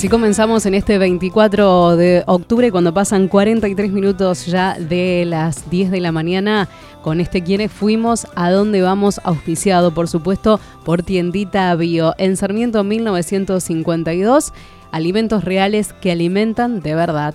[0.00, 5.90] Así comenzamos en este 24 de octubre, cuando pasan 43 minutos ya de las 10
[5.90, 6.70] de la mañana,
[7.02, 12.82] con este quienes fuimos, a dónde vamos, auspiciado por supuesto por Tiendita Bio, en Sarmiento
[12.82, 14.54] 1952,
[14.90, 17.34] alimentos reales que alimentan de verdad.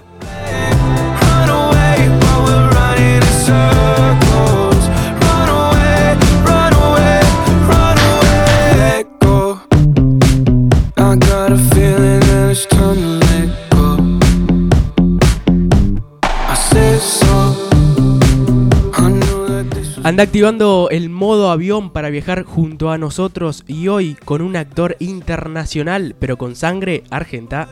[20.05, 24.95] Anda activando el modo avión para viajar junto a nosotros y hoy con un actor
[24.99, 27.67] internacional pero con sangre argenta.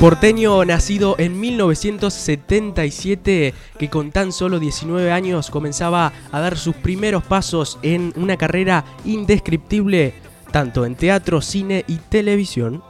[0.00, 7.22] Porteño nacido en 1977 que con tan solo 19 años comenzaba a dar sus primeros
[7.22, 10.12] pasos en una carrera indescriptible
[10.52, 12.84] tanto en teatro, cine y televisión.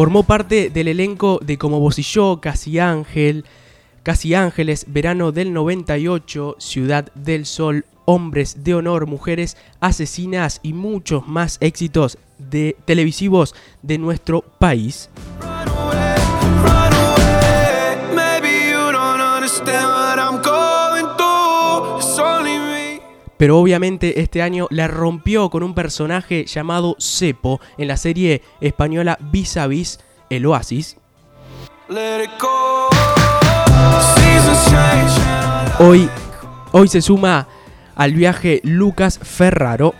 [0.00, 3.44] Formó parte del elenco de Como vos y yo, Casi Ángel,
[4.02, 11.28] Casi Ángeles, Verano del 98, Ciudad del Sol, Hombres de Honor, Mujeres Asesinas y muchos
[11.28, 15.10] más éxitos de televisivos de nuestro país.
[23.40, 29.16] Pero obviamente este año la rompió con un personaje llamado Cepo en la serie española
[29.18, 30.98] Vis a Vis, El Oasis.
[35.78, 36.10] Hoy,
[36.72, 37.48] hoy se suma
[37.96, 39.94] al viaje Lucas Ferraro.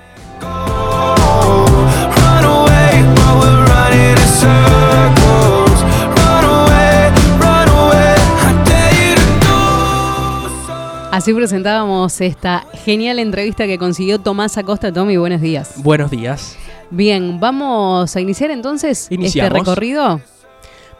[11.12, 14.93] Así presentábamos esta genial entrevista que consiguió Tomás Acosta.
[14.93, 15.75] Tommy, buenos días.
[15.82, 16.56] Buenos días.
[16.91, 20.20] Bien, vamos a iniciar entonces este recorrido.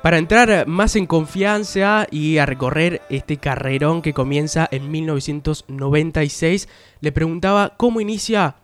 [0.03, 6.69] Para entrar más en confianza y a recorrer este carrerón que comienza en 1996,
[7.01, 8.57] le preguntaba cómo inicia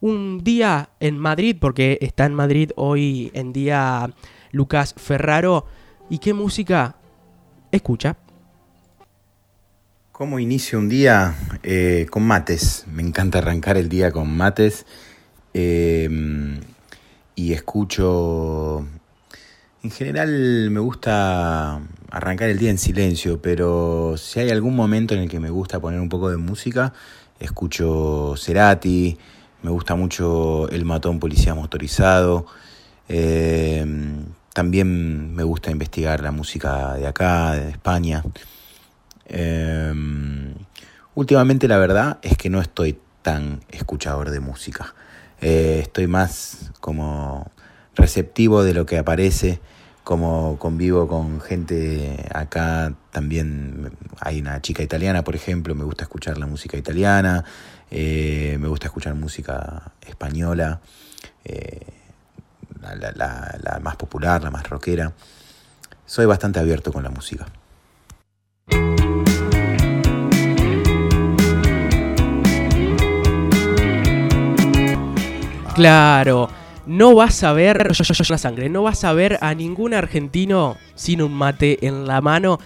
[0.00, 4.10] un día en Madrid, porque está en Madrid hoy en día
[4.50, 5.66] Lucas Ferraro,
[6.08, 6.96] y qué música
[7.70, 8.16] escucha.
[10.20, 11.34] ¿Cómo inicio un día?
[11.62, 12.84] Eh, con mates.
[12.92, 14.84] Me encanta arrancar el día con mates.
[15.54, 16.60] Em,
[17.34, 18.86] y escucho...
[19.82, 25.20] En general me gusta arrancar el día en silencio, pero si hay algún momento en
[25.20, 26.92] el que me gusta poner un poco de música,
[27.38, 29.16] escucho Cerati,
[29.62, 32.44] me gusta mucho El Matón Policía Motorizado.
[33.08, 38.22] Em, también me gusta investigar la música de acá, de España.
[39.32, 40.54] Em,
[41.14, 44.94] últimamente la verdad es que no estoy tan escuchador de música.
[45.40, 47.50] Eh, estoy más como
[47.94, 49.60] receptivo de lo que aparece,
[50.02, 56.36] como convivo con gente acá, también hay una chica italiana, por ejemplo, me gusta escuchar
[56.36, 57.44] la música italiana,
[57.90, 60.80] eh, me gusta escuchar música española,
[61.44, 61.86] eh,
[62.80, 65.12] la más popular, la más rockera.
[66.06, 67.46] Soy bastante abierto con la música.
[75.80, 76.50] Claro,
[76.84, 77.92] no vas a ver
[78.28, 82.58] la sangre, no vas a ver a ningún argentino sin un mate en la mano.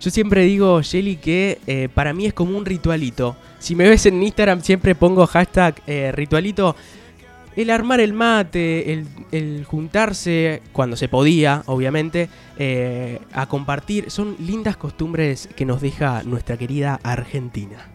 [0.00, 3.36] Yo siempre digo, Shelly, que eh, para mí es como un ritualito.
[3.58, 6.74] Si me ves en Instagram siempre pongo hashtag eh, ritualito.
[7.56, 14.78] El armar el mate, el, juntarse, cuando se podía, obviamente, eh, a compartir, son lindas
[14.78, 17.90] costumbres que nos deja nuestra querida Argentina.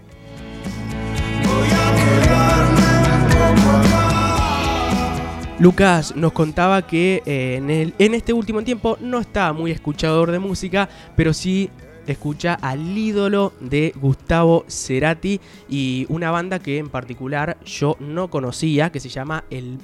[5.59, 10.29] Lucas nos contaba que eh, en, el, en este último tiempo no está muy escuchador
[10.31, 11.71] de música, pero sí
[12.05, 18.91] escucha al ídolo de Gustavo Cerati y una banda que en particular yo no conocía,
[18.91, 19.79] que se llama El,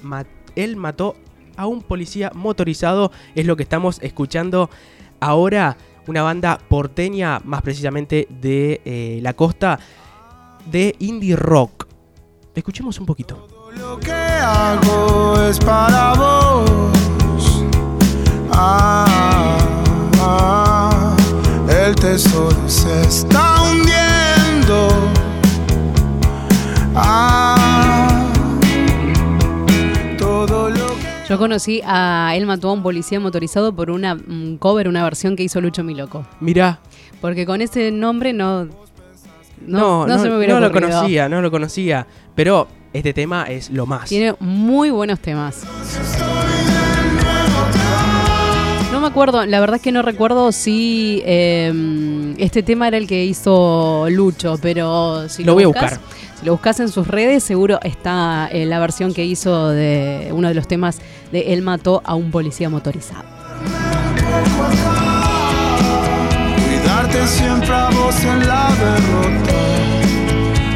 [0.56, 1.16] Él mató
[1.58, 4.70] a un policía motorizado, es lo que estamos escuchando
[5.20, 5.76] ahora,
[6.06, 9.80] una banda porteña, más precisamente de eh, la costa,
[10.70, 11.88] de indie rock.
[12.54, 13.53] Escuchemos un poquito.
[13.78, 17.64] Lo que hago es para vos.
[18.52, 19.58] Ah,
[20.20, 21.16] ah,
[21.70, 24.88] el tesoro se está hundiendo.
[26.96, 28.30] Ah,
[31.28, 34.16] Yo conocí a Él mató a un policía motorizado por una
[34.60, 36.28] cover, una versión que hizo Lucho Miloco.
[36.40, 36.80] Mirá.
[37.22, 38.66] Porque con ese nombre no.
[39.66, 42.06] No, no, no, lo conocía, no lo conocía.
[42.36, 44.10] Pero este tema es lo más.
[44.10, 45.64] Tiene muy buenos temas.
[48.92, 53.08] No me acuerdo, la verdad es que no recuerdo si em, este tema era el
[53.08, 56.00] que hizo Lucho, pero si lo, voy a buscar.
[56.40, 60.48] Si lo buscas en sus redes, seguro está eh, la versión que hizo de uno
[60.48, 61.00] de los temas
[61.32, 63.24] de Él mató a un policía motorizado.
[66.56, 69.84] Cuidarte siempre a vos en la derrota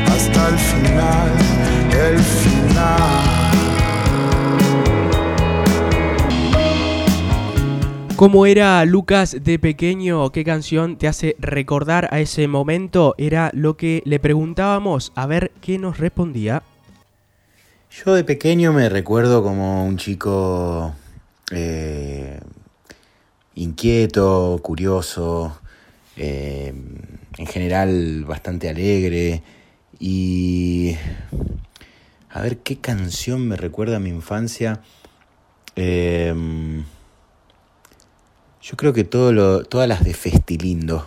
[0.08, 1.57] hasta el final,
[1.98, 3.38] el final.
[8.16, 10.32] ¿Cómo era Lucas de pequeño?
[10.32, 13.14] ¿Qué canción te hace recordar a ese momento?
[13.20, 16.64] Era lo que le preguntábamos, a ver qué nos respondía.
[17.92, 20.96] Yo de pequeño me recuerdo como un chico
[21.52, 22.40] eh,
[23.54, 25.60] inquieto, curioso,
[26.16, 26.74] eh,
[27.38, 29.44] en general bastante alegre
[30.00, 30.96] y
[32.38, 34.82] a ver qué canción me recuerda a mi infancia.
[35.76, 36.34] Eh,
[38.62, 41.04] yo creo que todas las de Festilindo.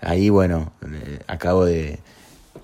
[0.00, 1.98] Ahí, bueno, eh, acabo de,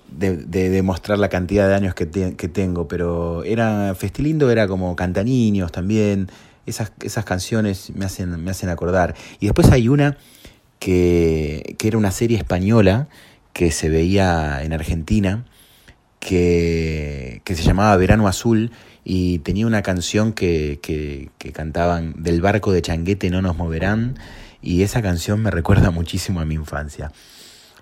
[0.09, 2.07] de, demostrar la cantidad de años que,
[2.37, 6.29] que, tengo, pero era Festilindo era como Cantaniños también.
[6.65, 9.13] Esas, esas canciones me hacen, me hacen acordar.
[9.41, 10.15] Y después hay una
[10.79, 13.09] que, que era una serie española
[13.51, 15.43] que se veía en Argentina,
[16.25, 18.71] que, se llamaba Verano Azul
[19.03, 24.17] y tenía una canción que, que, cantaban del barco de Changuete no nos moverán
[24.61, 27.11] y esa canción me recuerda muchísimo a mi infancia.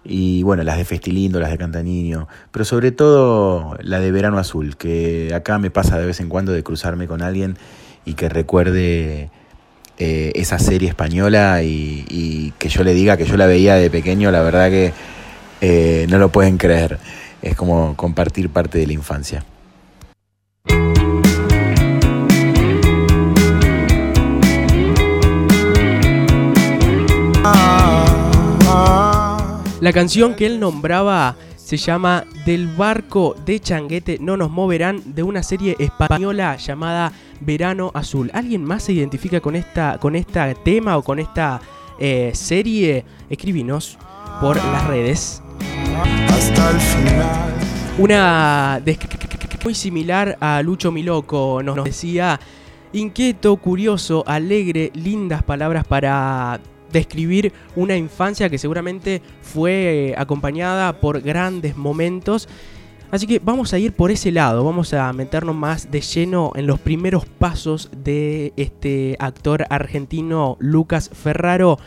[0.04, 4.76] Y bueno, las de Festilindo, las de Cantaniño, pero sobre todo la de Verano Azul,
[4.76, 7.58] que acá me pasa de vez en cuando de cruzarme con alguien
[8.04, 9.30] y que recuerde
[9.98, 14.30] eh, esa serie española y, que yo le diga que yo la veía de pequeño,
[14.32, 14.92] la verdad que
[15.62, 17.00] eh, no lo pueden creer.
[17.44, 19.44] Es como compartir parte de la infancia.
[29.82, 35.24] La canción que él nombraba se llama Del barco de Changuete no nos moverán de
[35.24, 37.12] una serie española llamada
[37.42, 38.32] Verano Azul.
[38.34, 41.60] ¿Alguien más se identifica con esta con este tema o con esta
[42.00, 43.04] eh, serie?
[43.30, 43.98] Escribinos
[44.40, 45.44] por las redes.
[46.28, 47.54] Hasta el final.
[48.00, 48.82] Una
[49.64, 52.40] muy similar a Lucho Miloco nos decía
[52.92, 56.60] inquieto, curioso, alegre, lindas palabras para
[56.92, 62.48] describir una infancia que seguramente fue eh, acompañada por grandes momentos.
[63.10, 66.68] Así que vamos a ir por ese lado, vamos a meternos más de lleno en
[66.68, 71.78] los primeros pasos de este actor argentino Lucas Ferraro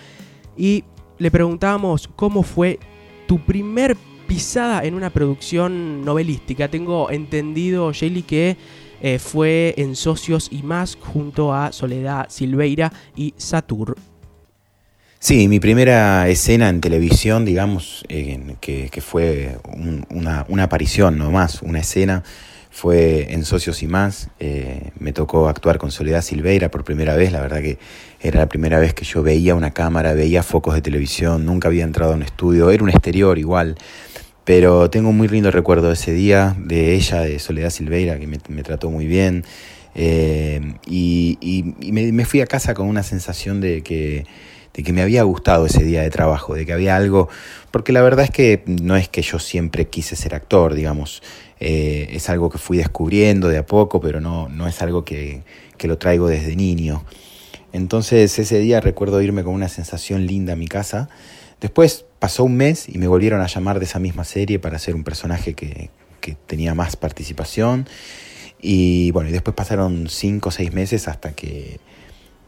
[0.56, 0.85] y
[1.19, 2.79] le preguntamos cómo fue
[3.26, 3.96] tu primer
[4.26, 6.69] pisada en una producción novelística.
[6.69, 8.56] Tengo entendido, Shelly, que
[9.00, 13.96] eh, fue en Socios y más junto a Soledad Silveira y Satur.
[15.19, 19.58] Sí, mi primera escena en televisión, digamos, que, fue
[20.10, 22.22] una, aparición nomás, una escena,
[22.76, 24.28] fue en Socios y más.
[24.38, 27.78] Eh, me tocó actuar con Soledad Silveira por primera vez, la verdad que
[28.20, 31.84] era la primera vez que yo veía una cámara, veía focos de televisión, nunca había
[31.84, 33.76] entrado a un estudio, era un exterior igual.
[34.44, 38.26] Pero tengo un muy lindo recuerdo de ese día, de ella, de Soledad Silveira, que
[38.26, 39.44] me, trató muy bien.
[39.94, 44.26] Eh, y, me fui a casa con una sensación de que
[44.76, 47.30] de que me había gustado ese día de trabajo, de que había algo,
[47.70, 51.22] porque la verdad es que no es que yo siempre quise ser actor, digamos,
[51.60, 55.42] eh, es algo que fui descubriendo de a poco, pero no, no es algo que,
[55.78, 57.04] que lo traigo desde niño.
[57.72, 61.08] Entonces ese día recuerdo irme con una sensación linda a mi casa.
[61.60, 64.94] Después pasó un mes y me volvieron a llamar de esa misma serie para hacer
[64.94, 65.88] un personaje que,
[66.20, 67.88] que tenía más participación.
[68.60, 71.80] Y bueno, y después pasaron cinco o seis meses hasta que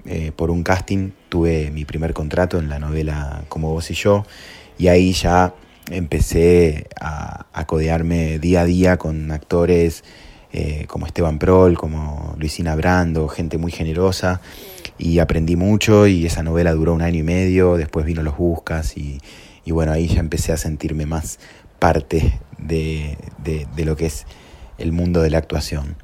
[0.07, 4.25] eh, por un casting tuve mi primer contrato en la novela Como vos y yo
[4.79, 5.55] y ahí ya
[5.91, 10.05] empecé a, codearme día a día con actores
[10.53, 14.41] eh, como Esteban Prol, como Luisina Brando, gente muy generosa
[14.97, 18.97] y aprendí mucho y esa novela duró un año y medio, después vino Los Buscas
[18.97, 19.21] y,
[19.67, 21.41] bueno, ahí ya empecé a sentirme más
[21.79, 23.19] parte de
[23.85, 24.25] lo que es
[24.79, 25.97] el mundo de la actuación.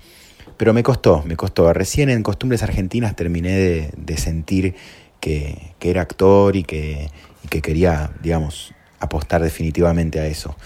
[0.57, 1.73] Pero me costó, me costó.
[1.73, 4.75] Recién en Costumbres Argentinas terminé de, sentir
[5.21, 7.11] que, era actor y que,
[7.49, 10.57] quería, digamos, apostar definitivamente a eso.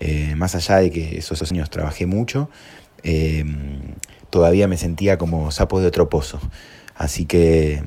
[0.00, 2.50] Eh, más allá de que esos años trabajé mucho,
[3.02, 3.80] em,
[4.30, 6.40] todavía me sentía como sapo de otro pozo.
[6.94, 7.82] Así que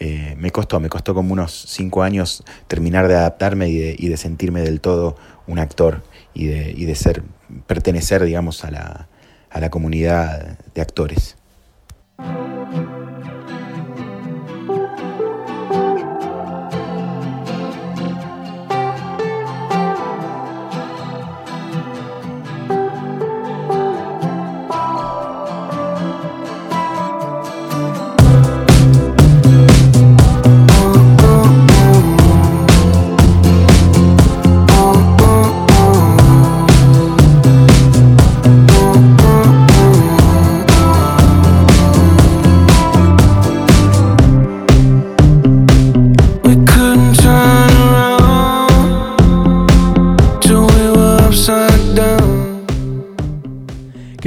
[0.00, 4.60] eh, me costó, me costó como unos cinco años terminar de adaptarme y de, sentirme
[4.62, 5.16] del todo
[5.46, 6.02] un actor
[6.34, 7.22] y de, y de ser,
[7.66, 9.08] pertenecer, digamos, a la,
[9.50, 11.36] a la comunidad de actores.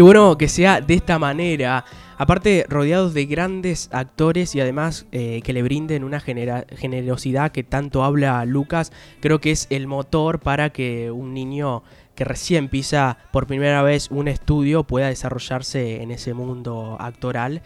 [0.03, 1.85] Bueno que sea de esta manera.
[2.17, 8.03] Aparte, rodeados de grandes actores y además eh, que le brinden una generosidad que tanto
[8.03, 8.91] habla Lucas,
[9.21, 11.83] creo que es el motor para que un niño
[12.15, 17.61] que recién pisa por primera vez un estudio pueda desarrollarse en ese mundo actoral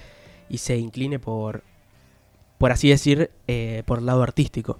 [0.48, 1.64] y se incline por,
[2.60, 4.80] por así decir, eh, por el lado artístico.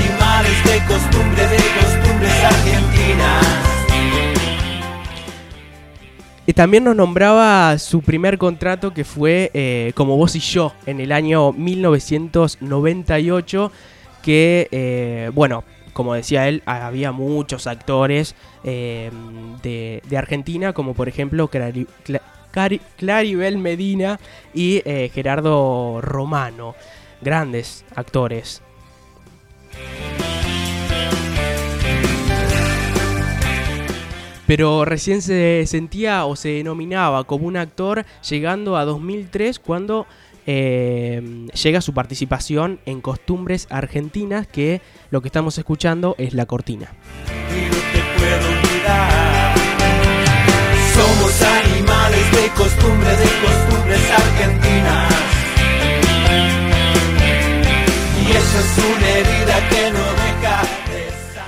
[0.87, 3.71] costumbre, de costumbres argentinas.
[6.51, 10.99] Y también nos nombraba su primer contrato que fue eh, como vos y yo en
[10.99, 13.71] el año 1998
[14.23, 19.11] que, eh, bueno, como decía él, había muchos actores eh,
[19.61, 21.49] de, Argentina, como por ejemplo
[22.97, 24.19] Claribel Medina
[24.53, 24.81] y
[25.13, 26.75] Gerardo Romano,
[27.21, 28.61] grandes actores.
[34.51, 40.07] Pero recién se sentía o se denominaba como un actor llegando a 2003 cuando
[40.45, 46.91] eh, llega su participación en Costumbres Argentinas, que lo que estamos escuchando es la cortina.
[50.95, 55.13] Somos animales de costumbres, de costumbres argentinas.
[58.19, 60.21] Y esa es una herida que no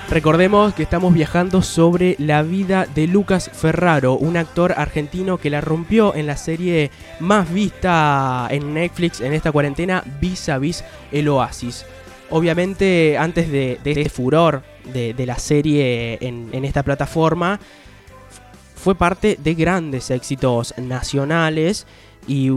[0.09, 5.61] Recordemos que estamos viajando sobre la vida de Lucas Ferraro, un actor argentino que la
[5.61, 11.29] rompió en la serie más vista en Netflix en esta cuarentena, Vis a Vis el
[11.29, 11.85] Oasis.
[12.29, 17.59] Obviamente, antes de, este furor de, la serie en, en esta plataforma,
[18.75, 21.87] fue parte de grandes éxitos nacionales
[22.27, 22.49] y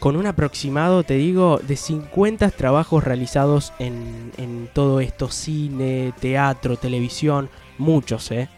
[0.00, 6.76] con un aproximado, te digo, de 50 trabajos realizados en, en todo esto, cine, teatro,
[6.76, 8.48] televisión, muchos, ¿eh?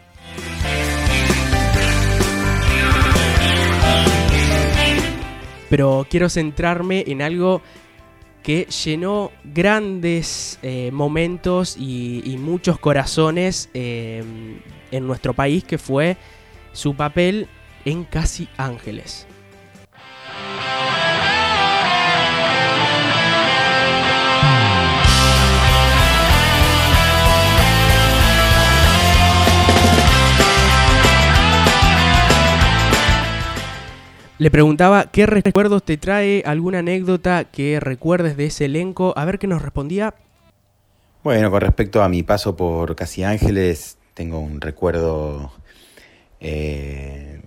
[5.69, 7.61] Pero quiero centrarme en algo
[8.43, 14.23] que llenó grandes eh, momentos y, muchos corazones eh,
[14.91, 16.17] en nuestro país, que fue
[16.73, 17.47] su papel
[17.85, 19.27] en Casi Ángeles.
[34.43, 39.13] Le preguntaba qué recuerdos te trae, alguna anécdota que recuerdes de ese elenco.
[39.15, 40.15] A ver qué nos respondía.
[41.23, 45.53] Bueno, con respecto a mi paso por Casi Ángeles, tengo un recuerdo.
[46.41, 47.39] Eh,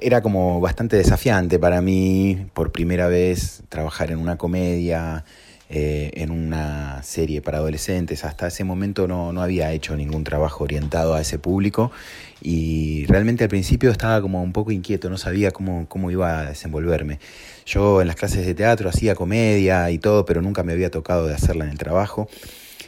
[0.00, 5.24] era como bastante desafiante para mí, por primera vez, trabajar en una comedia,
[5.68, 8.24] eh, en una serie para adolescentes.
[8.24, 11.90] Hasta ese momento no, no, había hecho ningún trabajo orientado a ese público
[12.40, 16.48] y realmente al principio estaba como un poco inquieto, no sabía cómo, cómo iba a
[16.50, 17.18] desenvolverme.
[17.64, 21.26] Yo en las clases de teatro hacía comedia y todo, pero nunca me había tocado
[21.26, 22.28] de hacerla en el trabajo.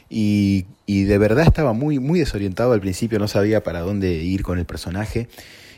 [0.08, 4.44] Y, y de verdad estaba muy, muy desorientado al principio, no sabía para dónde ir
[4.44, 5.28] con el personaje.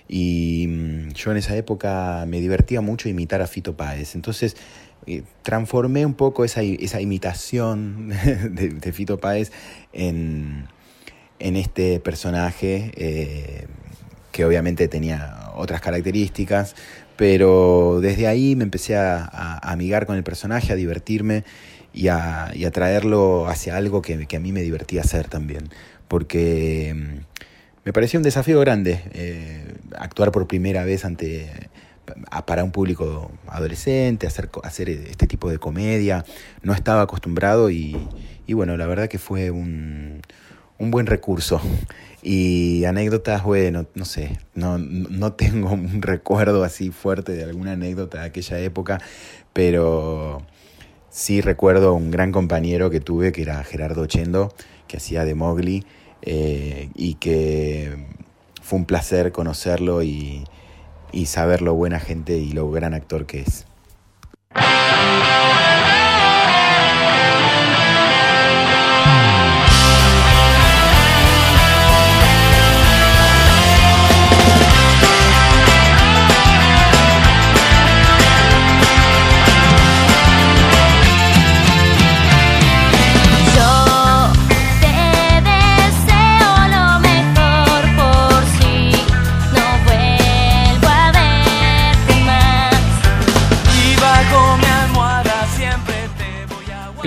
[0.06, 4.16] Y mm, yo en esa época me divertía mucho imitar a Fito Páez.
[4.16, 4.56] Entonces
[5.42, 8.08] transformé un poco esa, esa imitación
[8.50, 9.50] de, Fito Páez
[9.92, 10.68] en,
[11.38, 13.66] en este personaje eh,
[14.32, 16.76] que obviamente tenía otras características,
[17.16, 21.44] pero desde ahí me empecé a, amigar con el personaje, a divertirme
[21.92, 25.68] y a, traerlo hacia algo que, a mí me divertía hacer también,
[26.08, 27.18] porque mm,
[27.84, 31.50] me pareció un desafío grande eh, actuar por primera vez ante
[32.46, 36.24] para un público adolescente, hacer, hacer este tipo de comedia.
[36.62, 37.96] No estaba acostumbrado y,
[38.48, 40.22] bueno, la verdad que fue un,
[40.78, 41.60] un buen recurso.
[42.22, 48.20] Y anécdotas, bueno, no sé, no, no tengo un recuerdo así fuerte de alguna anécdota
[48.20, 49.00] de aquella época,
[49.52, 50.42] pero
[51.08, 54.52] sí recuerdo un gran compañero que tuve, que era Gerardo Chendo,
[54.86, 55.84] que hacía de Mowgli,
[56.22, 58.06] eh, y que
[58.60, 60.44] fue un placer conocerlo y,
[61.12, 63.66] y saber lo buena gente y lo gran actor que es.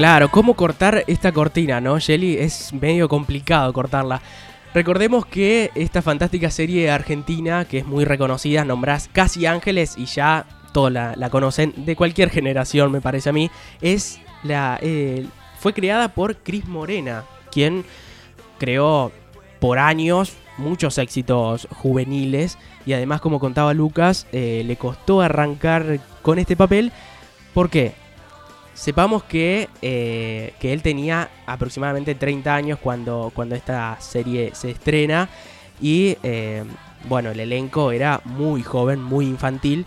[0.04, 2.36] Claro, ¿cómo cortar esta cortina, no, Shelly?
[2.38, 4.22] Es medio complicado cortarla.
[4.74, 10.46] Recordemos que esta fantástica serie argentina, que es muy reconocida, nombrás Casi Ángeles y ya
[10.74, 15.26] todos la, conocen, de cualquier generación me parece a mí, es la, eh,
[15.58, 17.86] fue creada por Cris Morena, quien
[18.60, 19.10] creó
[19.62, 26.40] por años muchos éxitos juveniles y además como contaba Lucas, eh, le costó arrancar con
[26.40, 26.92] este papel.
[27.54, 28.03] ¿Por qué?
[28.74, 35.30] Sepamos que, eh, que él tenía aproximadamente 30 años cuando, cuando esta serie se estrena
[35.80, 36.64] y eh,
[37.08, 39.86] bueno, el elenco era muy joven, muy infantil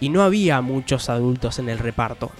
[0.00, 2.30] y no había muchos adultos en el reparto.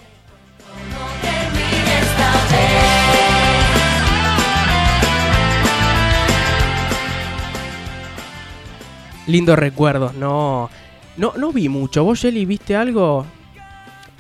[9.27, 10.71] Lindos recuerdos, no,
[11.19, 12.03] no, no vi mucho.
[12.03, 13.27] ¿Vos, Shelly, viste algo?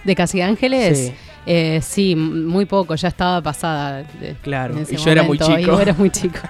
[0.04, 0.98] ¿De Casi Ángeles?
[0.98, 1.27] Sí.
[1.50, 4.04] Eh, sí, muy poco, ya estaba pasada.
[4.42, 5.58] Claro, y yo era muy chico.
[5.58, 6.40] yo era muy chico.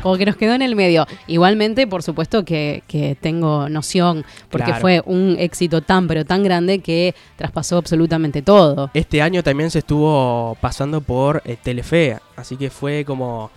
[0.00, 1.08] Como que nos quedó en el medio.
[1.26, 7.16] Igualmente, por supuesto que, tengo noción, porque fue un éxito tan, pero tan grande que
[7.34, 8.92] traspasó absolutamente todo.
[8.94, 13.50] Este año también se estuvo pasando por eh, Telefe, así que fue como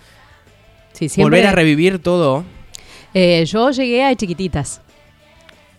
[1.17, 2.43] volver a revivir todo.
[3.13, 4.81] Eh, yo llegué a chiquititas.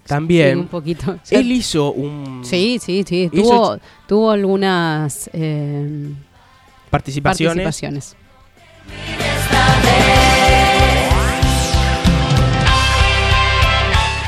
[0.06, 0.58] También.
[0.58, 1.18] un poquito.
[1.30, 2.44] Él hizo un.
[2.44, 3.30] Sí, sí, sí.
[3.32, 6.12] Tuvo, tuvo algunas eh,
[6.90, 7.64] participaciones.
[7.64, 8.16] participaciones.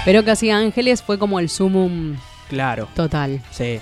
[0.04, 2.16] Pero Casi Ángeles fue como el sumum.
[2.48, 2.88] Claro.
[2.94, 3.40] Total.
[3.50, 3.80] Sí.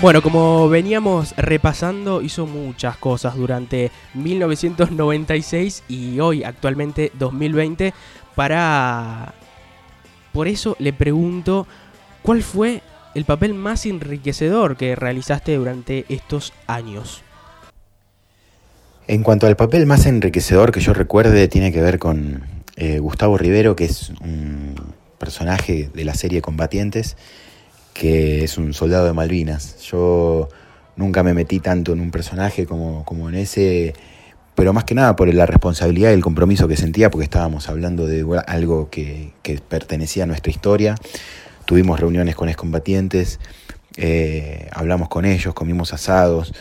[0.00, 7.92] Bueno, como veníamos repasando, hizo muchas cosas durante 1996 y hoy, actualmente 2020,
[8.34, 9.34] para...
[10.32, 11.66] Por eso le pregunto,
[12.22, 12.80] ¿cuál fue
[13.14, 17.22] el papel más enriquecedor que realizaste durante estos años?
[19.06, 22.44] En cuanto al papel más enriquecedor que yo recuerde, tiene que ver con
[22.76, 24.76] eh, Gustavo Rivero, que es un
[25.18, 27.18] personaje de la serie Combatientes
[27.92, 29.80] que es un soldado de Malvinas.
[29.82, 30.48] Yo
[30.96, 33.94] nunca me metí tanto en un personaje como, como en ese,
[34.54, 38.06] pero más que nada por la responsabilidad y el compromiso que sentía, porque estábamos hablando
[38.06, 39.32] de algo que,
[39.68, 40.94] pertenecía a nuestra historia.
[41.64, 43.40] Tuvimos reuniones con excombatientes,
[43.96, 46.52] eh, hablamos con ellos, comimos asados.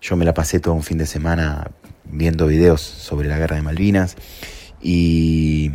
[0.00, 1.70] Yo me la pasé todo un fin de semana
[2.04, 4.16] viendo videos sobre la guerra de Malvinas
[4.80, 5.70] y,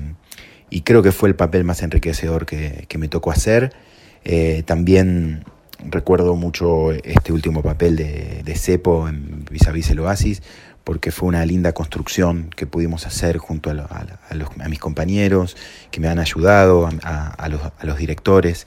[0.84, 3.74] creo que fue el papel más enriquecedor que, que me tocó hacer
[4.24, 5.44] eh, también
[5.84, 10.42] recuerdo mucho este último papel de, de Cepo en Vis a Vis el Oasis,
[10.84, 15.56] porque fue una linda construcción que pudimos hacer junto a, mis compañeros,
[15.92, 17.50] que me han ayudado, a,
[17.84, 18.66] los, directores.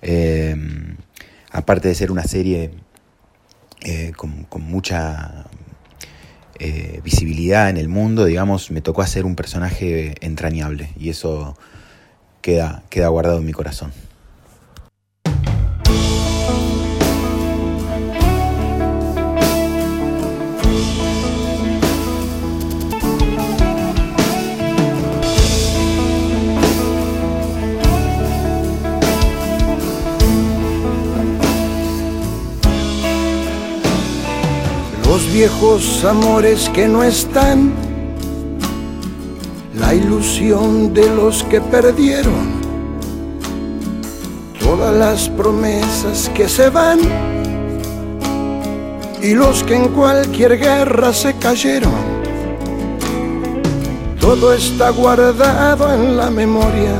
[0.00, 0.56] Eh,
[1.52, 2.70] aparte de ser una serie
[3.82, 5.46] eh, con, mucha
[7.02, 11.56] visibilidad en el mundo, digamos, me tocó hacer un personaje entrañable y eso
[12.42, 13.92] queda, queda guardado en mi corazón.
[35.10, 37.72] los viejos amores que no están,
[39.76, 42.60] la ilusión de los que perdieron,
[44.60, 47.00] todas las promesas que se van
[49.20, 51.92] y los que en cualquier guerra se cayeron.
[54.20, 56.94] Todo está guardado en la memoria.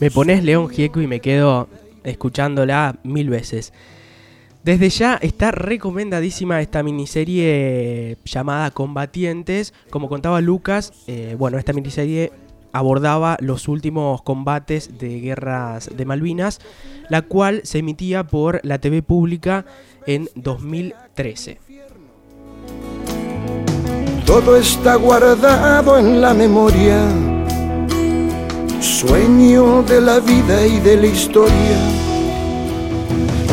[0.00, 1.66] Me pones León Gieco y me quedo
[2.04, 3.72] escuchándola mil veces.
[4.66, 9.72] Desde ya está recomendadísima esta miniserie llamada Combatientes.
[9.90, 12.32] Como contaba Lucas, eh, bueno, esta miniserie
[12.72, 16.58] abordaba los últimos combates de guerras de Malvinas,
[17.08, 19.66] la cual se emitía por la TV pública
[20.04, 21.60] en 2013.
[24.26, 27.04] Todo está guardado en la memoria,
[28.80, 32.05] sueño de la vida y de la historia.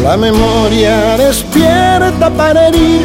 [0.04, 3.04] La memoria despierta para herir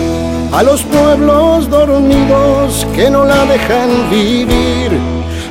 [0.53, 4.99] a los pueblos dormidos que no la dejan vivir,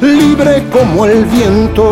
[0.02, 1.86] libre como el viento.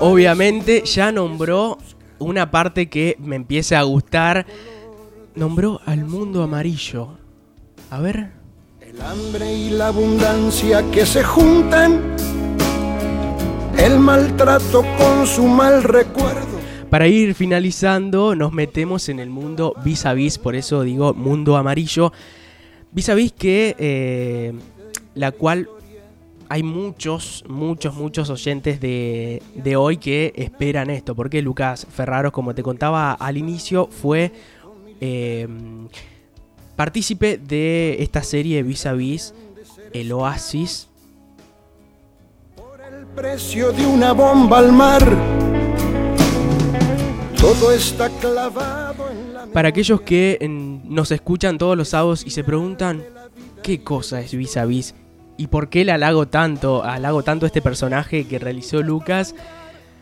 [0.00, 1.78] Obviamente ya nombró
[2.18, 4.46] una parte que me empieza a gustar.
[5.36, 7.10] Nombró al mundo amarillo.
[7.88, 8.32] A ver.
[8.80, 12.16] El hambre y la abundancia que se juntan.
[13.78, 16.56] El maltrato con su mal recuerdo.
[16.90, 21.56] Para ir finalizando, nos metemos en el mundo vis a vis, por eso digo mundo
[21.56, 22.12] amarillo.
[22.92, 24.52] Vis a vis que eh,
[25.14, 25.68] la cual
[26.48, 29.42] hay muchos, muchos, muchos oyentes de,
[29.76, 31.14] hoy que esperan esto.
[31.14, 34.32] Porque Lucas Ferraros, como te contaba al inicio, fue
[35.00, 35.48] eh,
[36.76, 39.34] partícipe de esta serie vis a vis,
[39.92, 40.88] El Oasis.
[43.16, 45.02] Precio de una bomba al mar.
[47.40, 50.38] Todo está clavado en la Para aquellos que
[50.84, 53.02] nos escuchan todos los sábados y se preguntan
[53.62, 54.94] qué cosa es vis a vis
[55.38, 59.34] y por qué le halago tanto, halago tanto este personaje que realizó Lucas.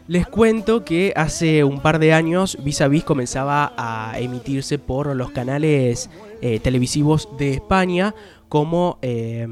[0.09, 5.15] Les cuento que hace un par de años Vis a Vis comenzaba a emitirse por
[5.15, 6.11] los canales
[6.43, 8.13] eh, televisivos de España
[8.49, 9.47] como eh,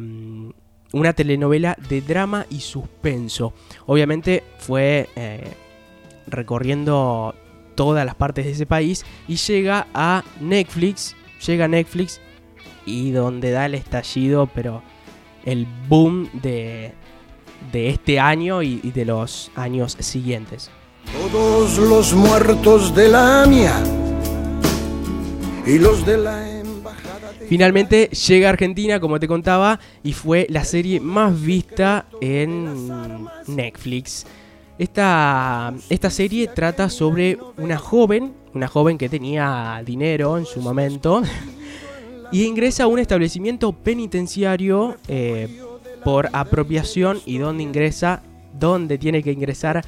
[0.92, 3.54] una telenovela de drama y suspenso.
[3.86, 5.52] Obviamente fue eh,
[6.26, 7.34] recorriendo
[7.74, 12.20] todas las partes de ese país y llega a Netflix, llega a Netflix
[12.84, 14.82] y donde da el estallido, pero
[15.44, 16.92] el boom de,
[17.72, 20.70] de este año y, de los años siguientes.
[21.32, 23.74] Todos los muertos de la AMIA
[25.66, 26.51] y los de la.
[27.52, 34.24] Finalmente llega a Argentina, como te contaba, y fue la serie más vista en Netflix.
[34.78, 41.20] Esta, esta serie trata sobre una joven, una joven que tenía dinero en su momento,
[42.32, 45.60] y ingresa a un establecimiento penitenciario eh,
[46.02, 48.22] por apropiación y donde ingresa,
[48.58, 49.84] donde tiene que ingresar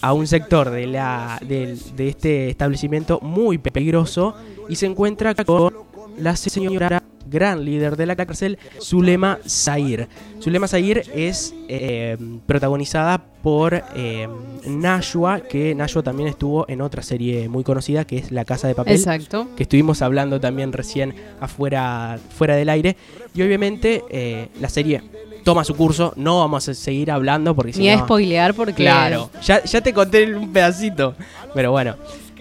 [0.00, 4.34] a un sector de, la, de, de este establecimiento muy peligroso
[4.68, 5.85] y se encuentra con
[6.18, 10.08] la señora gran líder de la cárcel, Zulema Zair.
[10.40, 14.28] Zulema Zair es eh, protagonizada por eh,
[14.66, 18.74] Nashua, que Nashua también estuvo en otra serie muy conocida, que es La Casa de
[18.74, 18.94] Papel.
[18.94, 19.48] Exacto.
[19.56, 22.96] Que estuvimos hablando también recién afuera fuera del aire.
[23.34, 25.02] Y obviamente eh, la serie
[25.44, 28.82] toma su curso, no vamos a seguir hablando porque Ni a spoilear porque...
[28.82, 31.14] Claro, ya, ya te conté un pedacito.
[31.54, 31.94] Pero bueno,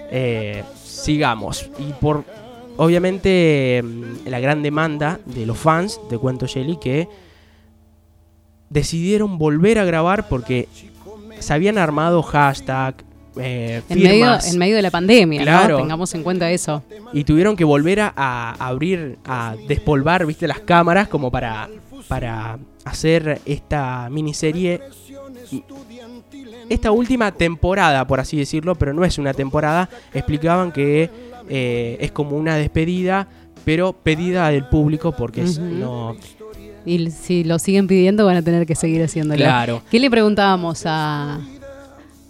[0.09, 1.69] eh, sigamos.
[1.77, 2.23] Y por
[2.77, 7.07] obviamente mm, la gran demanda de los fans de Cuento Jelly que
[8.69, 10.67] decidieron volver a grabar porque
[11.39, 12.95] se habían armado hashtag,
[13.37, 15.77] eh, en, medio, en medio de la pandemia, claro.
[15.77, 16.83] Tengamos en cuenta eso.
[17.13, 21.69] Y tuvieron que volver a, abrir, a despolvar, viste, las cámaras como para,
[22.07, 24.81] para hacer esta miniserie.
[26.69, 31.09] Esta última temporada, por así decirlo, pero no es una temporada, explicaban que
[31.49, 33.27] eh, es como una despedida,
[33.63, 36.15] pero pedida del público porque no...
[36.85, 39.43] Y si lo siguen pidiendo van a tener que seguir haciéndolo.
[39.43, 39.81] Claro.
[39.89, 41.39] ¿Qué le preguntábamos a,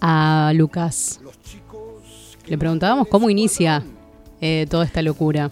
[0.00, 1.20] a Lucas?
[2.46, 3.82] Le preguntábamos cómo inicia
[4.40, 5.50] eh, toda esta locura.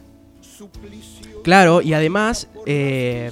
[1.42, 3.30] Claro, y además eh,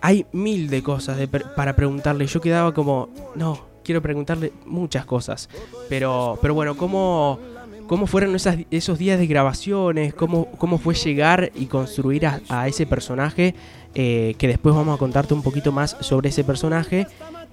[0.00, 1.18] hay mil de cosas
[1.54, 2.26] para preguntarle.
[2.26, 5.48] Yo quedaba como, no, quiero preguntarle muchas cosas.
[5.88, 7.38] Pero, pero bueno, ¿cómo,
[7.86, 8.36] cómo fueron
[8.70, 10.14] esos días de grabaciones?
[10.14, 13.54] ¿Cómo, cómo fue llegar y construir a, ese personaje?
[13.94, 17.06] Eh, que después vamos a contarte un poquito más sobre ese personaje.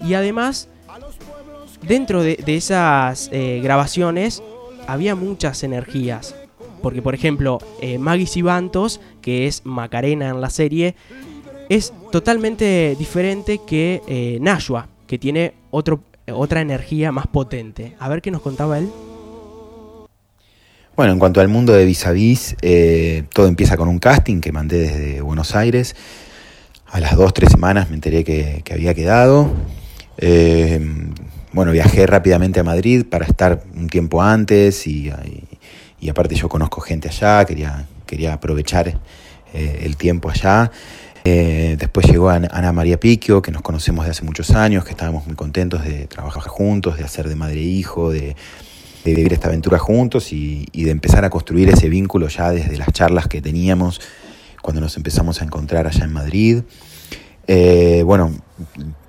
[0.05, 0.67] Y además,
[1.87, 4.43] dentro de, esas eh, grabaciones,
[4.87, 6.35] había muchas energías.
[6.81, 10.95] Porque, por ejemplo, eh, Maggie Sibantos, que es Macarena en la serie,
[11.69, 17.95] es totalmente diferente que Nashua, que tiene otro, otra energía más potente.
[17.99, 18.89] A ver qué nos contaba él.
[20.95, 24.41] Bueno, en cuanto al mundo de Vis a Vis, eh, todo empieza con un casting
[24.41, 25.95] que mandé desde Buenos Aires.
[26.85, 29.51] A las dos, tres semanas me enteré que, había quedado.
[30.19, 30.79] Eh,
[31.51, 35.11] bueno, viajé rápidamente a Madrid para estar un tiempo antes y,
[36.07, 38.99] aparte yo conozco gente allá, quería, quería aprovechar
[39.51, 40.69] eh, el tiempo allá.
[41.23, 45.35] después llegó Ana María Piquio, que nos conocemos de hace muchos años, que estábamos muy
[45.35, 48.35] contentos de trabajar juntos, de hacer de madre e hijo, de,
[49.03, 52.91] de vivir esta aventura juntos y, de empezar a construir ese vínculo ya desde las
[52.91, 54.01] charlas que teníamos
[54.61, 56.63] cuando nos empezamos a encontrar allá en Madrid.
[57.47, 58.31] Eh, bueno,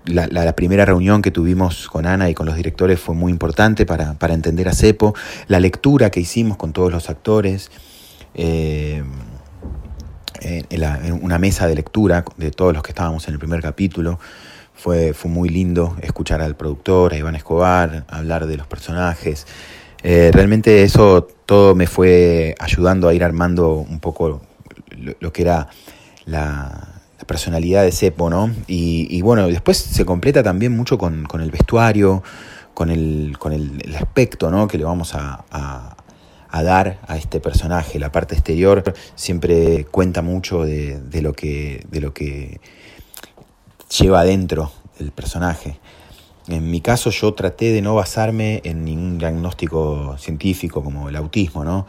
[0.05, 4.17] la, primera reunión que tuvimos con Ana y con los directores fue muy importante para,
[4.35, 5.15] entender a Cepo,
[5.47, 7.71] la lectura que hicimos con todos los actores,
[8.35, 9.05] eh,
[10.41, 14.19] en, una mesa de lectura de todos los que estábamos en el primer capítulo.
[14.77, 19.47] Fue, fue muy lindo escuchar al productor, a Iván Escobar, hablar de los personajes.
[20.07, 24.43] Eh, realmente eso todo me fue ayudando a ir armando un poco
[25.19, 25.69] lo, que era
[26.27, 26.91] la,
[27.27, 28.51] personalidad de Cepo, ¿no?
[28.67, 32.23] Y, bueno, después se completa también mucho con, el vestuario,
[32.75, 34.69] con el, con el, aspecto, ¿no?
[34.69, 35.43] Que le vamos a,
[36.53, 37.99] dar a este personaje.
[37.99, 42.61] La parte exterior siempre cuenta mucho de, de, lo, que, de lo que
[43.99, 45.79] lleva adentro el personaje.
[46.49, 51.65] En mi caso yo traté de no basarme en ningún diagnóstico científico como el autismo,
[51.65, 51.87] ¿no?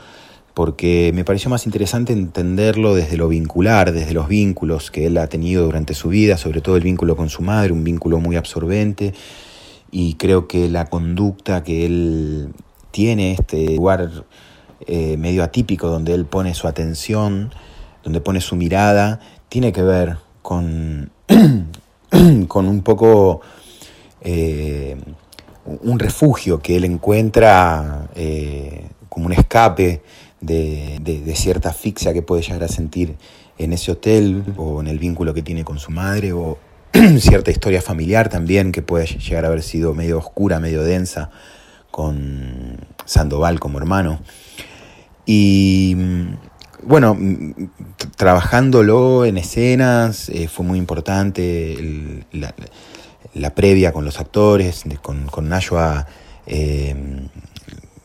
[0.55, 5.27] porque me pareció más interesante entenderlo desde lo vincular, desde los vínculos que él ha
[5.27, 9.13] tenido durante su vida, sobre todo el vínculo con su madre, un vínculo muy absorbente,
[9.91, 12.53] y creo que la conducta que él
[12.91, 14.09] tiene, este lugar
[14.87, 17.53] eh, medio atípico donde él pone su atención,
[18.05, 21.11] donde pone su mirada, tiene que ver con,
[22.47, 23.41] con un poco
[24.25, 24.97] eh,
[25.65, 30.01] un refugio que él encuentra eh, como un escape
[30.41, 33.15] de, cierta asfixia que puede llegar a sentir
[33.59, 36.57] en ese hotel o en el vínculo que tiene con su madre o
[37.19, 41.29] cierta historia familiar también que puede llegar a haber sido medio oscura, medio densa
[41.91, 44.19] con Sandoval como hermano.
[45.25, 45.95] Y
[46.81, 47.15] bueno,
[48.17, 52.53] trabajándolo en escenas eh, fue muy importante la
[53.53, 56.07] previa con los actores, con, con Nashua
[56.47, 56.95] eh,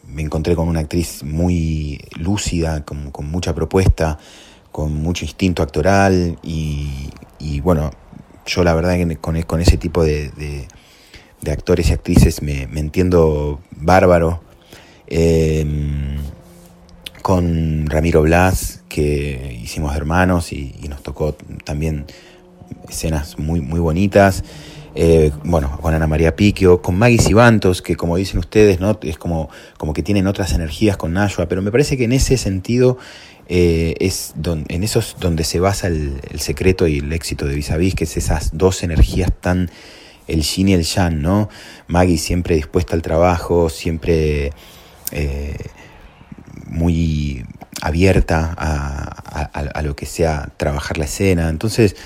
[0.06, 4.18] me encontré con una actriz muy lúcida, con, mucha propuesta,
[4.72, 7.90] con mucho instinto actoral y, bueno,
[8.46, 10.66] yo la verdad que con, con ese tipo de,
[11.48, 14.42] actores y actrices me, entiendo bárbaro.
[15.06, 15.66] Eh,
[17.22, 22.06] con Ramiro Blas, que hicimos hermanos y, y, nos tocó también
[22.88, 24.42] escenas muy, muy bonitas.
[24.94, 28.98] Eh, bueno, con Ana María Piquio, con Maggie Sibantos, que como dicen ustedes, ¿no?
[29.02, 29.48] es como,
[29.78, 32.98] como que tienen otras energías con Nashua, pero me parece que en ese sentido
[33.52, 37.72] eh, es en eso es donde se basa el, secreto y el éxito de Vis
[37.72, 39.70] a Vis, que es esas dos energías tan,
[40.28, 41.48] el yin y el yang, ¿no?
[41.88, 44.52] Maggie siempre dispuesta al trabajo, siempre
[45.10, 45.56] eh,
[46.66, 47.44] muy
[47.82, 51.96] abierta a, lo que sea trabajar la escena, entonces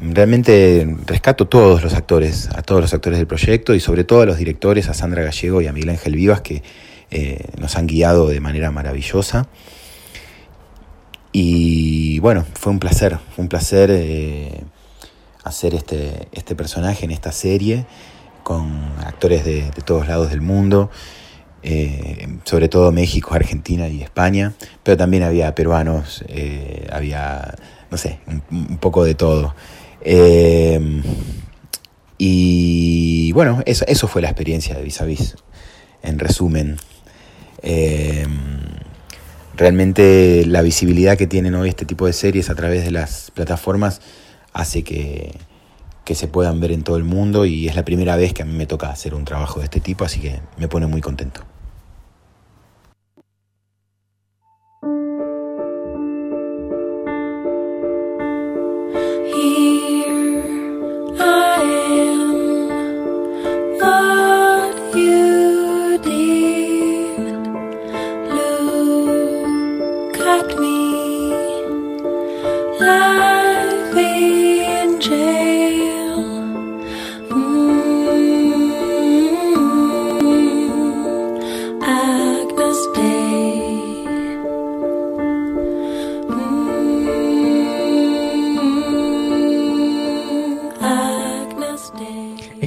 [0.00, 4.26] Realmente rescato todos los actores, a todos los actores del proyecto y sobre todo a
[4.26, 6.62] los directores, a Sandra Gallego y a Miguel Ángel Vivas, que
[7.10, 9.48] eh, nos han guiado de manera maravillosa.
[11.32, 14.62] Y bueno, fue un placer, fue un placer eh,
[15.42, 17.84] hacer este, este personaje en esta serie
[18.44, 20.90] con actores de, todos lados del mundo,
[21.64, 26.24] eh, sobre todo México, Argentina y España, pero también había peruanos,
[26.90, 27.56] había,
[27.90, 28.20] no sé,
[28.52, 29.54] un poco de todo.
[30.02, 31.02] Eh,
[32.18, 35.36] y bueno, eso, eso, fue la experiencia de Vis a Vis,
[36.02, 36.78] en resumen.
[37.62, 38.26] Eh,
[39.56, 44.00] realmente la visibilidad que tienen hoy este tipo de series a través de las plataformas
[44.52, 45.32] hace que,
[46.04, 48.46] que se puedan ver en todo el mundo y es la primera vez que a
[48.46, 51.42] mí me toca hacer un trabajo de este tipo, así que me pone muy contento.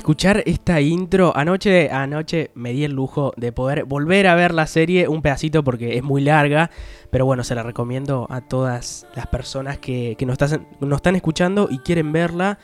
[0.01, 1.31] Escuchar esta intro.
[1.37, 5.63] Anoche, anoche me di el lujo de poder volver a ver la serie un pedacito
[5.63, 6.71] porque es muy larga.
[7.11, 12.11] Pero bueno, se la recomiendo a todas las personas que, nos, están, escuchando y quieren
[12.11, 12.57] verla.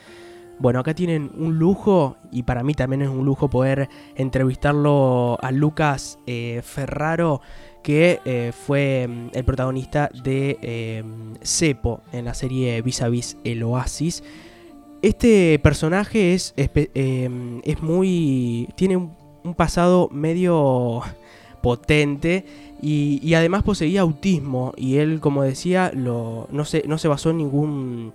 [0.58, 5.52] Bueno, acá tienen un lujo y para mí también es un lujo poder entrevistarlo a
[5.52, 7.40] Lucas eh, Ferraro,
[7.84, 11.04] que eh, fue mm, el protagonista de eh,
[11.44, 14.24] Cepo en la serie Vis a Vis El Oasis.
[15.00, 18.68] Este personaje es, em, es, muy.
[18.74, 19.16] tiene un,
[19.56, 21.00] pasado medio
[21.62, 22.44] potente
[22.82, 24.72] y, además poseía autismo.
[24.76, 28.12] Y él, como decía, lo, no, se, no se basó en ningún,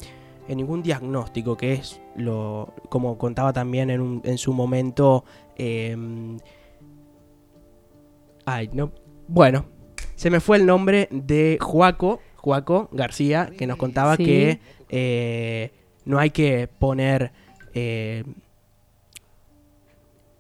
[0.50, 2.74] en ningún diagnóstico, que es lo.
[2.90, 5.24] como contaba también en, en su momento.
[5.56, 6.38] Em,
[8.46, 8.92] ay, no.
[9.30, 9.66] Bueno,
[10.16, 14.60] se me fue el nombre de Juaco, Juaco García, que nos contaba que.
[14.90, 15.72] Eh,
[16.06, 17.32] no hay que poner...
[17.74, 18.24] Eh,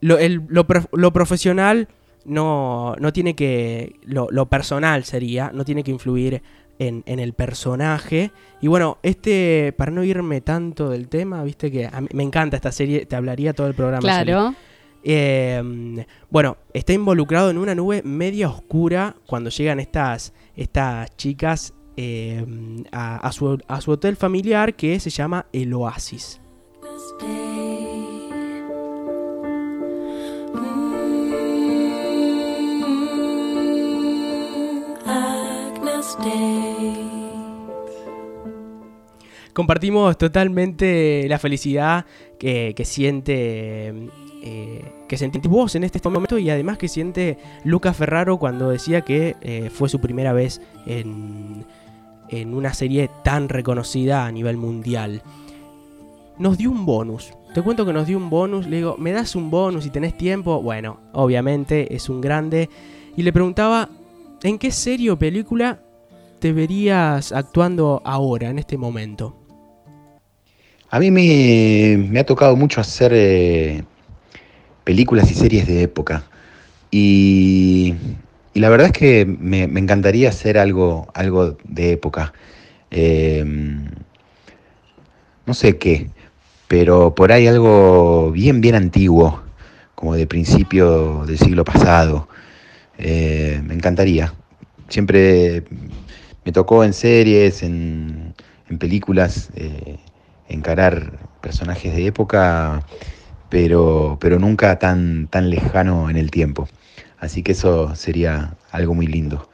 [0.01, 1.87] lo, profesional
[2.25, 3.95] no, no, tiene que...
[4.03, 6.41] Lo, personal sería, no tiene que influir
[6.79, 8.31] en, el personaje.
[8.61, 13.05] Y bueno, este, para no irme tanto del tema, viste que me encanta esta serie,
[13.05, 14.01] te hablaría todo el programa.
[14.01, 14.53] Claro.
[15.05, 22.83] Em, bueno, está involucrado en una nube media oscura cuando llegan estas, estas chicas Em,
[22.91, 23.59] a, su,
[23.91, 26.41] hotel familiar que se llama El Oasis.
[39.53, 42.07] Compartimos totalmente la felicidad
[42.39, 43.93] que, siente
[44.41, 49.01] eh, que sentís vos en este momento y además que siente Lucas Ferraro cuando decía
[49.01, 51.65] que eh, fue su primera vez en,
[52.41, 55.21] en una serie tan reconocida a nivel mundial.
[56.37, 57.31] Nos dio un bonus.
[57.53, 58.67] Te cuento que nos dio un bonus.
[58.67, 60.61] Le digo, ¿me das un bonus si tenés tiempo?
[60.61, 62.69] Bueno, obviamente es un grande.
[63.15, 63.89] Y le preguntaba,
[64.41, 65.79] ¿en qué serie o película
[66.39, 69.35] te verías actuando ahora, en este momento?
[70.89, 73.83] A mí me, ha tocado mucho hacer eh,
[74.83, 76.23] películas y series de época.
[76.91, 77.95] Y
[78.53, 82.33] y la verdad es que me, encantaría hacer algo, algo de época.
[82.91, 83.85] Em,
[85.45, 86.09] no sé qué,
[86.67, 89.41] pero por ahí algo bien, bien antiguo,
[89.95, 92.27] como de principio del siglo pasado.
[92.97, 94.33] Eh, me encantaría.
[94.87, 95.63] Siempre
[96.45, 98.35] me tocó en series, en,
[98.79, 99.97] películas, eh,
[100.49, 102.83] encarar personajes de época,
[103.49, 106.67] pero, pero nunca tan, tan lejano en el tiempo.
[107.23, 109.47] Así que eso sería algo muy lindo.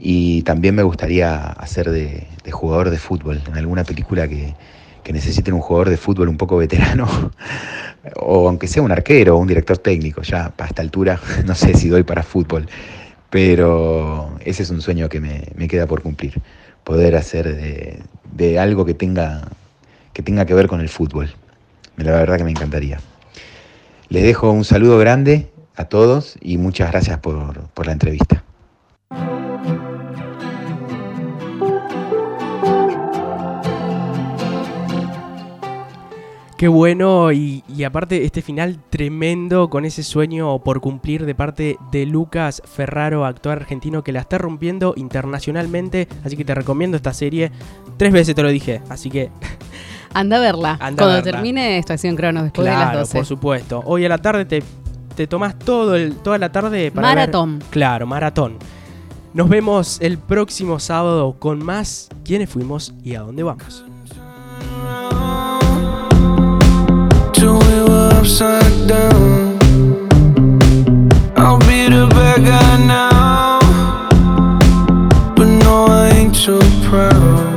[0.00, 4.52] Y también me gustaría hacer de, jugador de fútbol, en alguna película que,
[5.04, 7.06] que necesiten un jugador de fútbol un poco veterano,
[8.16, 11.74] o aunque sea un arquero o un director técnico, ya a esta altura no sé
[11.74, 12.66] si doy para fútbol,
[13.30, 16.42] pero ese es un sueño que me, queda por cumplir,
[16.82, 19.42] poder hacer de, de, algo que tenga,
[20.12, 21.32] que tenga que ver con el fútbol.
[21.96, 22.98] La verdad que me encantaría.
[24.08, 28.44] Les dejo un saludo grande a todos y muchas gracias por, la entrevista.
[36.56, 42.06] Qué bueno y, aparte este final tremendo con ese sueño por cumplir de parte de
[42.06, 47.50] Lucas Ferraro, actor argentino que la está rompiendo internacionalmente, así que te recomiendo esta serie.
[47.96, 49.30] Tres veces te lo dije, así que...
[50.14, 50.76] Anda a verla.
[50.78, 53.16] Cuando termine Estación Cronos después de las 12.
[53.18, 53.82] por supuesto.
[53.84, 54.62] Hoy a la tarde te
[55.14, 57.08] te tomás todo el, toda la tarde para.
[57.08, 57.62] Maratón.
[57.70, 58.58] Claro, maratón.
[59.32, 63.84] Nos vemos el próximo sábado con más quiénes fuimos y a dónde vamos.
[76.94, 77.53] proud